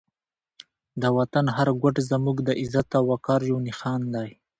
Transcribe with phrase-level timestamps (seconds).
[1.01, 4.29] د وطن هر ګوټ زموږ د عزت او وقار یو نښان دی.